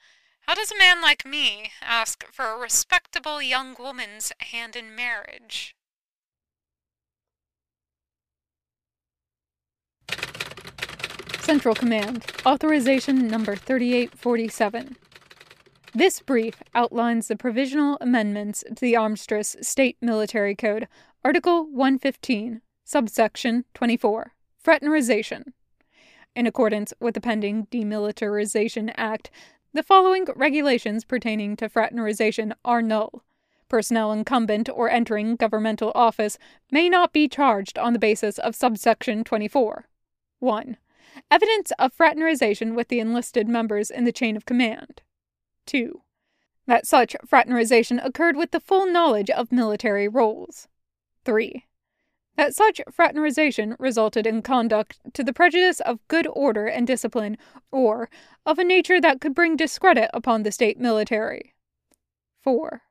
how 0.42 0.54
does 0.54 0.70
a 0.70 0.78
man 0.78 1.02
like 1.02 1.26
me 1.26 1.72
ask 1.82 2.24
for 2.32 2.46
a 2.46 2.58
respectable 2.58 3.42
young 3.42 3.74
woman's 3.78 4.32
hand 4.38 4.76
in 4.76 4.94
marriage? 4.94 5.74
Central 11.40 11.74
Command, 11.74 12.24
Authorization 12.46 13.26
Number 13.26 13.56
3847. 13.56 14.96
This 15.94 16.20
brief 16.20 16.62
outlines 16.74 17.28
the 17.28 17.36
provisional 17.36 17.98
amendments 18.00 18.62
to 18.68 18.74
the 18.74 18.96
Armistice 18.96 19.56
State 19.62 19.96
Military 20.00 20.54
Code, 20.54 20.86
Article 21.24 21.64
115, 21.64 22.60
Subsection 22.84 23.64
24, 23.74 24.32
Fraternization 24.58 25.54
In 26.38 26.46
accordance 26.46 26.94
with 27.00 27.14
the 27.14 27.20
pending 27.20 27.66
Demilitarization 27.66 28.94
Act, 28.96 29.28
the 29.72 29.82
following 29.82 30.24
regulations 30.36 31.04
pertaining 31.04 31.56
to 31.56 31.68
fraternization 31.68 32.54
are 32.64 32.80
null. 32.80 33.24
Personnel 33.68 34.12
incumbent 34.12 34.68
or 34.72 34.88
entering 34.88 35.34
governmental 35.34 35.90
office 35.96 36.38
may 36.70 36.88
not 36.88 37.12
be 37.12 37.26
charged 37.26 37.76
on 37.76 37.92
the 37.92 37.98
basis 37.98 38.38
of 38.38 38.54
subsection 38.54 39.24
24. 39.24 39.88
1. 40.38 40.76
Evidence 41.28 41.72
of 41.76 41.92
fraternization 41.92 42.76
with 42.76 42.86
the 42.86 43.00
enlisted 43.00 43.48
members 43.48 43.90
in 43.90 44.04
the 44.04 44.12
chain 44.12 44.36
of 44.36 44.46
command. 44.46 45.02
2. 45.66 46.02
That 46.68 46.86
such 46.86 47.16
fraternization 47.26 47.98
occurred 47.98 48.36
with 48.36 48.52
the 48.52 48.60
full 48.60 48.86
knowledge 48.86 49.28
of 49.28 49.50
military 49.50 50.06
roles. 50.06 50.68
3. 51.24 51.64
That 52.38 52.54
such 52.54 52.80
fraternization 52.90 53.76
resulted 53.78 54.26
in 54.26 54.40
conduct 54.40 55.00
to 55.12 55.22
the 55.22 55.34
prejudice 55.34 55.80
of 55.80 55.98
good 56.08 56.26
order 56.32 56.66
and 56.66 56.86
discipline, 56.86 57.36
or 57.70 58.08
of 58.46 58.58
a 58.58 58.64
nature 58.64 59.00
that 59.00 59.20
could 59.20 59.34
bring 59.34 59.56
discredit 59.56 60.08
upon 60.14 60.44
the 60.44 60.52
state 60.52 60.78
military. 60.78 61.52
4 62.40 62.82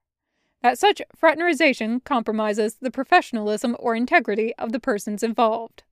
that 0.63 0.77
such 0.77 1.01
fraternization 1.15 2.01
compromises 2.01 2.75
the 2.81 2.91
professionalism 2.91 3.75
or 3.79 3.95
integrity 3.95 4.53
of 4.55 4.71
the 4.71 4.79
persons 4.79 5.23
involved. 5.23 5.83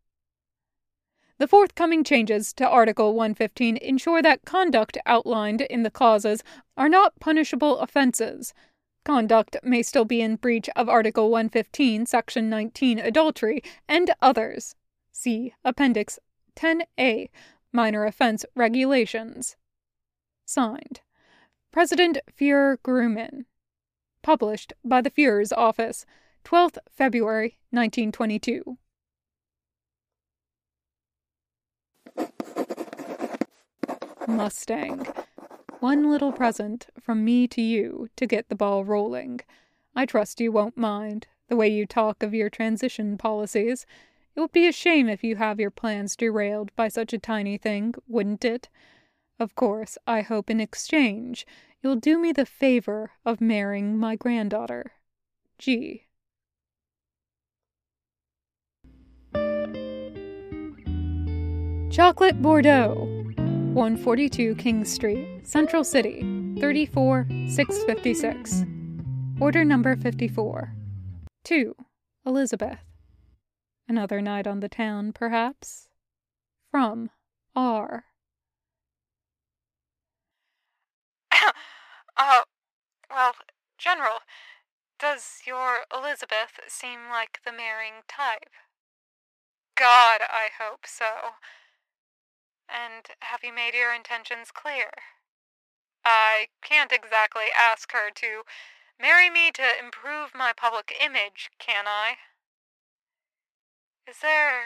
The 1.37 1.47
forthcoming 1.47 2.03
changes 2.03 2.51
to 2.53 2.67
Article 2.67 3.13
115 3.13 3.77
ensure 3.77 4.21
that 4.21 4.45
conduct 4.45 4.97
outlined 5.05 5.61
in 5.61 5.83
the 5.83 5.91
clauses 5.91 6.43
are 6.75 6.89
not 6.89 7.19
punishable 7.19 7.79
offenses. 7.79 8.53
Conduct 9.05 9.55
may 9.63 9.81
still 9.81 10.03
be 10.03 10.21
in 10.21 10.35
breach 10.35 10.67
of 10.75 10.89
Article 10.89 11.29
115, 11.29 12.05
Section 12.05 12.49
19, 12.49 12.99
adultery, 12.99 13.61
and 13.87 14.11
others. 14.21 14.75
See 15.11 15.53
Appendix 15.63 16.19
10A, 16.57 17.29
Minor 17.71 18.05
Offense 18.05 18.45
Regulations. 18.55 19.55
Signed, 20.45 21.01
President 21.71 22.17
Fuhrer 22.37 22.77
Grumman 22.83 23.45
published 24.25 24.73
by 24.83 25.01
the 25.01 25.11
Fuhrer's 25.11 25.53
office, 25.53 26.03
12th 26.43 26.79
February 26.89 27.59
1922. 27.69 28.79
Mustang. 34.27 35.05
One 35.79 36.09
little 36.09 36.31
present 36.31 36.87
from 36.99 37.23
me 37.23 37.47
to 37.49 37.61
you 37.61 38.09
to 38.15 38.25
get 38.25 38.49
the 38.49 38.55
ball 38.55 38.83
rolling. 38.83 39.41
I 39.95 40.05
trust 40.05 40.41
you 40.41 40.51
won't 40.51 40.77
mind 40.77 41.27
the 41.47 41.55
way 41.55 41.67
you 41.67 41.85
talk 41.85 42.23
of 42.23 42.33
your 42.33 42.49
transition 42.49 43.17
policies. 43.17 43.85
It 44.35 44.39
would 44.39 44.51
be 44.51 44.67
a 44.67 44.71
shame 44.71 45.07
if 45.07 45.23
you 45.23 45.35
have 45.35 45.59
your 45.59 45.69
plans 45.69 46.15
derailed 46.15 46.75
by 46.75 46.87
such 46.87 47.13
a 47.13 47.19
tiny 47.19 47.57
thing, 47.57 47.93
wouldn't 48.07 48.43
it? 48.43 48.69
Of 49.39 49.55
course, 49.55 49.97
I 50.07 50.21
hope 50.21 50.49
in 50.49 50.59
exchange 50.59 51.45
you'll 51.83 51.97
do 51.97 52.19
me 52.19 52.31
the 52.31 52.45
favor 52.45 53.11
of 53.25 53.39
marrying 53.39 53.97
my 53.97 54.15
granddaughter. 54.15 54.93
G. 55.59 56.07
Chocolate 61.91 62.41
Bordeaux, 62.41 63.14
142 63.75 64.55
King 64.55 64.83
Street, 64.85 65.41
Central 65.43 65.83
City, 65.83 66.21
34656. 66.61 68.63
Order 69.41 69.65
number 69.65 69.97
54. 69.97 70.73
2. 71.43 71.75
Elizabeth. 72.25 72.79
Another 73.89 74.21
night 74.21 74.47
on 74.47 74.61
the 74.61 74.69
town, 74.69 75.11
perhaps? 75.11 75.89
From 76.71 77.09
R. 77.53 78.05
Uh, 82.17 82.43
well, 83.13 83.33
General, 83.77 84.19
does 84.99 85.41
your 85.45 85.79
Elizabeth 85.93 86.61
seem 86.69 87.09
like 87.11 87.39
the 87.43 87.51
marrying 87.51 88.03
type? 88.07 88.51
God, 89.75 90.21
I 90.21 90.47
hope 90.57 90.85
so. 90.87 91.33
And 92.69 93.05
have 93.21 93.43
you 93.43 93.53
made 93.53 93.73
your 93.73 93.93
intentions 93.93 94.51
clear? 94.51 94.91
I 96.03 96.47
can't 96.61 96.91
exactly 96.91 97.45
ask 97.57 97.91
her 97.91 98.11
to 98.11 98.43
marry 98.99 99.29
me 99.29 99.51
to 99.51 99.63
improve 99.79 100.35
my 100.35 100.53
public 100.53 100.93
image, 101.03 101.49
can 101.59 101.85
I? 101.87 102.17
Is 104.07 104.19
there 104.21 104.65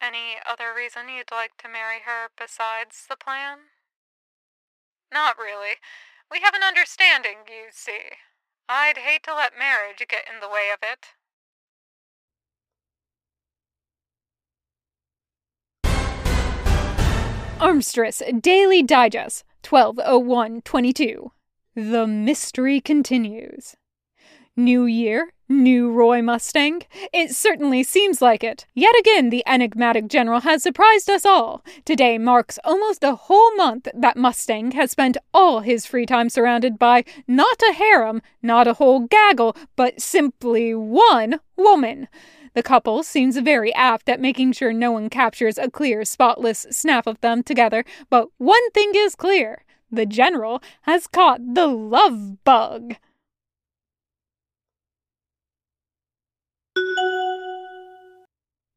any 0.00 0.36
other 0.46 0.72
reason 0.74 1.08
you'd 1.08 1.30
like 1.30 1.56
to 1.58 1.68
marry 1.68 2.00
her 2.06 2.28
besides 2.38 3.04
the 3.08 3.16
plan? 3.16 3.58
Not 5.12 5.38
really. 5.38 5.76
We 6.30 6.40
have 6.40 6.54
an 6.54 6.62
understanding, 6.62 7.38
you 7.48 7.68
see. 7.70 8.16
I'd 8.68 8.98
hate 8.98 9.22
to 9.24 9.34
let 9.34 9.58
marriage 9.58 10.04
get 10.08 10.28
in 10.28 10.40
the 10.40 10.48
way 10.48 10.70
of 10.72 10.80
it. 10.82 11.14
Armistice 17.60 18.22
Daily 18.40 18.84
Digest, 18.84 19.42
120122. 19.68 21.32
The 21.74 22.06
mystery 22.06 22.80
continues. 22.80 23.74
New 24.56 24.84
Year, 24.84 25.32
new 25.48 25.90
Roy 25.90 26.22
Mustang? 26.22 26.82
It 27.12 27.34
certainly 27.34 27.82
seems 27.82 28.22
like 28.22 28.44
it. 28.44 28.64
Yet 28.74 28.94
again, 29.00 29.30
the 29.30 29.42
enigmatic 29.44 30.06
general 30.06 30.40
has 30.40 30.62
surprised 30.62 31.10
us 31.10 31.26
all. 31.26 31.64
Today 31.84 32.16
marks 32.16 32.60
almost 32.62 33.02
a 33.02 33.16
whole 33.16 33.54
month 33.56 33.88
that 33.92 34.16
Mustang 34.16 34.70
has 34.72 34.92
spent 34.92 35.16
all 35.34 35.60
his 35.60 35.84
free 35.84 36.06
time 36.06 36.28
surrounded 36.28 36.78
by 36.78 37.04
not 37.26 37.60
a 37.68 37.72
harem, 37.72 38.22
not 38.40 38.68
a 38.68 38.74
whole 38.74 39.00
gaggle, 39.00 39.56
but 39.74 40.00
simply 40.00 40.76
one 40.76 41.40
woman. 41.56 42.06
The 42.54 42.62
couple 42.62 43.02
seems 43.02 43.36
very 43.38 43.74
apt 43.74 44.08
at 44.08 44.20
making 44.20 44.52
sure 44.52 44.72
no 44.72 44.92
one 44.92 45.10
captures 45.10 45.58
a 45.58 45.70
clear, 45.70 46.04
spotless 46.04 46.66
snap 46.70 47.06
of 47.06 47.20
them 47.20 47.42
together, 47.42 47.84
but 48.10 48.28
one 48.38 48.70
thing 48.70 48.92
is 48.94 49.14
clear 49.14 49.64
the 49.90 50.06
general 50.06 50.62
has 50.82 51.06
caught 51.06 51.40
the 51.54 51.66
love 51.66 52.44
bug. 52.44 52.96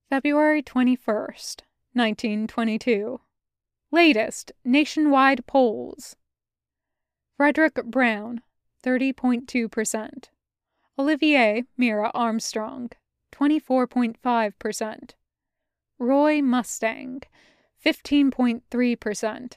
February 0.10 0.62
21st, 0.62 1.62
1922. 1.94 3.22
Latest 3.92 4.52
nationwide 4.66 5.46
polls. 5.48 6.16
Frederick 7.38 7.76
Brown, 7.86 8.42
30.2%. 8.84 10.26
Olivier 11.00 11.64
Mira 11.78 12.12
Armstrong, 12.14 12.92
24.5%. 13.32 15.12
Roy 16.00 16.42
Mustang, 16.42 17.22
15.3%. 17.84 19.54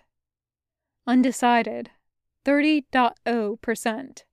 Undecided, 1.07 1.91
30.0%. 2.45 4.25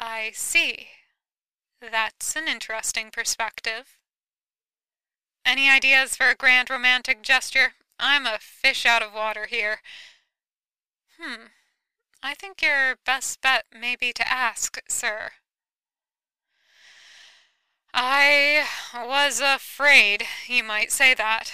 I 0.00 0.32
see. 0.34 0.88
That's 1.80 2.36
an 2.36 2.46
interesting 2.48 3.10
perspective. 3.10 3.98
Any 5.44 5.68
ideas 5.68 6.16
for 6.16 6.28
a 6.28 6.34
grand 6.34 6.70
romantic 6.70 7.22
gesture? 7.22 7.74
I'm 7.98 8.26
a 8.26 8.38
fish 8.40 8.86
out 8.86 9.02
of 9.02 9.14
water 9.14 9.46
here. 9.46 9.80
Hmm. 11.18 11.46
I 12.26 12.32
think 12.32 12.62
your 12.62 12.96
best 13.04 13.42
bet 13.42 13.66
may 13.70 13.96
be 13.96 14.10
to 14.14 14.26
ask, 14.26 14.80
sir. 14.88 15.32
I 17.92 18.66
was 18.94 19.42
afraid 19.44 20.24
you 20.46 20.64
might 20.64 20.90
say 20.90 21.12
that. 21.12 21.52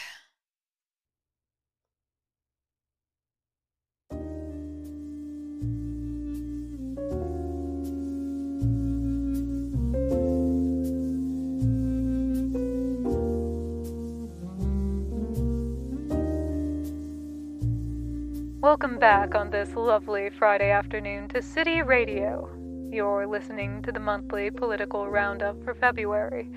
Welcome 18.71 19.01
back 19.01 19.35
on 19.35 19.51
this 19.51 19.75
lovely 19.75 20.31
Friday 20.31 20.71
afternoon 20.71 21.27
to 21.31 21.43
City 21.43 21.83
Radio. 21.83 22.49
You're 22.93 23.27
listening 23.27 23.83
to 23.83 23.91
the 23.91 23.99
monthly 23.99 24.49
political 24.53 25.09
roundup 25.09 25.65
for 25.65 25.75
February. 25.75 26.49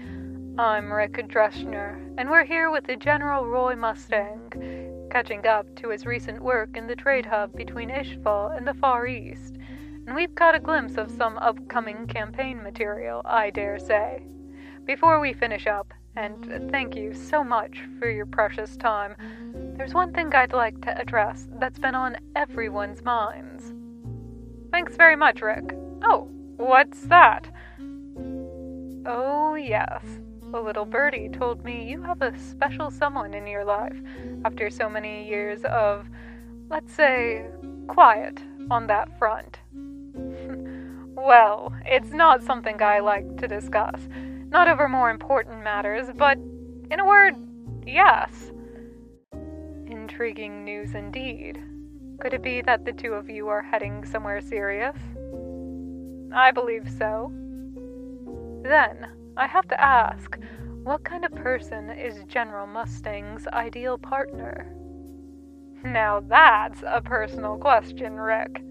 I'm 0.59 0.93
Rick 0.93 1.13
Dreschner, 1.27 2.13
and 2.19 2.29
we're 2.29 2.45
here 2.45 2.69
with 2.69 2.85
the 2.85 2.97
General 2.97 3.47
Roy 3.47 3.75
Mustang, 3.75 5.07
catching 5.09 5.47
up 5.47 5.65
to 5.77 5.89
his 5.89 6.05
recent 6.05 6.39
work 6.43 6.77
in 6.77 6.85
the 6.85 6.95
trade 6.95 7.25
hub 7.25 7.51
between 7.55 7.89
Ishval 7.89 8.55
and 8.55 8.67
the 8.67 8.75
Far 8.75 9.07
East. 9.07 9.55
And 10.05 10.13
we've 10.13 10.35
caught 10.35 10.53
a 10.53 10.59
glimpse 10.59 10.97
of 10.97 11.09
some 11.09 11.39
upcoming 11.39 12.05
campaign 12.05 12.61
material, 12.61 13.23
I 13.25 13.49
dare 13.49 13.79
say. 13.79 14.21
before 14.85 15.19
we 15.19 15.33
finish 15.33 15.65
up, 15.65 15.93
and 16.15 16.69
thank 16.69 16.95
you 16.95 17.13
so 17.13 17.43
much 17.43 17.81
for 17.97 18.07
your 18.09 18.27
precious 18.27 18.77
time, 18.77 19.15
there's 19.75 19.93
one 19.93 20.13
thing 20.13 20.33
I'd 20.33 20.53
like 20.53 20.79
to 20.81 20.97
address 20.97 21.47
that's 21.59 21.79
been 21.79 21.95
on 21.95 22.17
everyone's 22.35 23.03
minds. 23.03 23.73
Thanks 24.71 24.95
very 24.95 25.15
much, 25.15 25.41
Rick. 25.41 25.75
Oh, 26.03 26.29
what's 26.57 27.01
that? 27.07 27.49
Oh, 29.05 29.55
yes. 29.55 30.03
A 30.53 30.59
little 30.59 30.85
birdie 30.85 31.29
told 31.29 31.63
me 31.65 31.89
you 31.89 32.01
have 32.03 32.21
a 32.21 32.37
special 32.37 32.91
someone 32.91 33.33
in 33.33 33.47
your 33.47 33.65
life 33.65 33.99
after 34.45 34.69
so 34.69 34.87
many 34.87 35.27
years 35.27 35.63
of, 35.65 36.07
let's 36.69 36.93
say, 36.93 37.45
quiet 37.87 38.41
on 38.69 38.87
that 38.87 39.17
front. 39.17 39.59
well, 41.15 41.73
it's 41.85 42.11
not 42.11 42.43
something 42.43 42.81
I 42.81 42.99
like 42.99 43.37
to 43.37 43.47
discuss. 43.47 44.07
Not 44.49 44.67
over 44.67 44.87
more 44.87 45.09
important 45.09 45.63
matters, 45.63 46.07
but, 46.15 46.37
in 46.91 46.99
a 46.99 47.05
word, 47.05 47.35
yes. 47.85 48.52
Intriguing 50.13 50.63
news 50.63 50.93
indeed. 50.93 51.59
Could 52.19 52.35
it 52.35 52.43
be 52.43 52.61
that 52.61 52.85
the 52.85 52.93
two 52.93 53.13
of 53.13 53.31
you 53.31 53.47
are 53.47 53.63
heading 53.63 54.05
somewhere 54.05 54.41
serious? 54.41 54.95
I 56.31 56.51
believe 56.51 56.87
so. 56.99 57.31
Then, 58.61 59.07
I 59.35 59.47
have 59.47 59.67
to 59.69 59.83
ask 59.83 60.37
what 60.83 61.03
kind 61.03 61.25
of 61.25 61.33
person 61.33 61.89
is 61.89 62.25
General 62.25 62.67
Mustang's 62.67 63.47
ideal 63.47 63.97
partner? 63.97 64.71
Now 65.83 66.19
that's 66.19 66.83
a 66.85 67.01
personal 67.01 67.57
question, 67.57 68.13
Rick. 68.13 68.61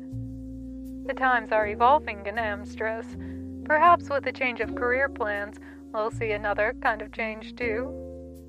The 1.08 1.14
times 1.14 1.50
are 1.50 1.66
evolving 1.66 2.24
in 2.24 2.36
Amestris. 2.36 3.16
Perhaps 3.64 4.08
with 4.08 4.28
a 4.28 4.32
change 4.32 4.60
of 4.60 4.76
career 4.76 5.08
plans, 5.08 5.56
we'll 5.92 6.12
see 6.12 6.30
another 6.30 6.76
kind 6.80 7.02
of 7.02 7.10
change 7.10 7.56
too. 7.56 7.88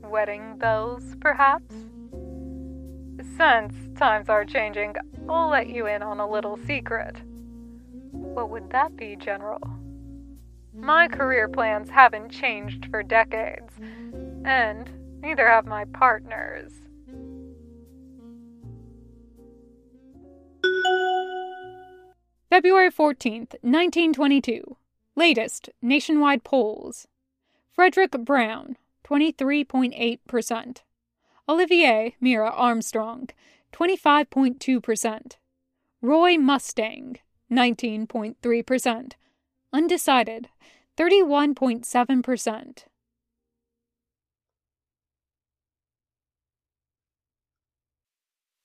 Wedding 0.04 0.60
bells, 0.60 1.16
perhaps? 1.20 1.74
Since 3.38 3.98
times 3.98 4.30
are 4.30 4.46
changing, 4.46 4.96
I'll 5.28 5.50
let 5.50 5.68
you 5.68 5.88
in 5.88 6.04
on 6.04 6.20
a 6.20 6.30
little 6.30 6.58
secret. 6.68 7.18
What 8.12 8.50
would 8.52 8.70
that 8.70 8.96
be, 8.96 9.16
General? 9.16 9.62
My 10.76 11.08
career 11.08 11.48
plans 11.48 11.90
haven't 11.90 12.30
changed 12.30 12.88
for 12.92 13.02
decades, 13.02 13.74
and 14.46 14.90
neither 15.22 15.48
have 15.48 15.66
my 15.66 15.86
partners. 15.86 16.72
February 22.50 22.92
14th, 22.92 23.56
1922. 23.62 24.78
Latest 25.16 25.70
nationwide 25.82 26.44
polls. 26.44 27.08
Frederick 27.72 28.12
Brown, 28.12 28.78
23.8%. 29.04 30.82
Olivier 31.48 32.16
Mira 32.22 32.50
Armstrong, 32.50 33.30
25.2%. 33.74 35.34
Roy 36.02 36.38
Mustang, 36.38 37.18
19.3%. 37.52 39.12
Undecided, 39.74 40.50
31.7%. 40.98 42.86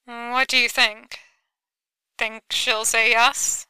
What 0.04 0.48
do 0.48 0.56
you 0.56 0.68
think? 0.68 1.18
Think 2.16 2.44
she'll 2.50 2.84
say 2.84 3.10
yes? 3.10 3.66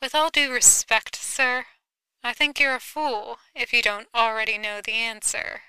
With 0.00 0.14
all 0.14 0.30
due 0.30 0.52
respect, 0.52 1.16
sir, 1.16 1.66
I 2.22 2.32
think 2.32 2.58
you're 2.58 2.74
a 2.74 2.80
fool 2.80 3.38
if 3.54 3.72
you 3.72 3.82
don't 3.82 4.08
already 4.14 4.56
know 4.56 4.80
the 4.80 4.92
answer. 4.92 5.62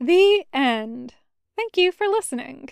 The 0.00 0.44
end. 0.52 1.14
Thank 1.56 1.76
you 1.76 1.92
for 1.92 2.06
listening. 2.06 2.70